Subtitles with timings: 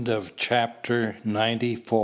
[0.35, 1.99] CHAPTER NINETY FIVE.